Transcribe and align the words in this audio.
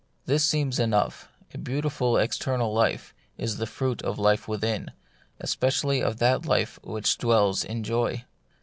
This 0.25 0.43
seems 0.43 0.79
enough: 0.79 1.29
a 1.53 1.59
beautiful 1.59 2.17
external 2.17 2.73
life 2.73 3.13
is 3.37 3.57
the 3.57 3.67
fruit 3.67 4.01
of 4.01 4.17
life 4.17 4.47
within, 4.47 4.93
especially 5.39 6.01
of 6.01 6.17
that 6.17 6.43
life 6.43 6.79
which 6.81 7.19
dwells 7.19 7.63
in 7.63 7.83
joy. 7.83 8.25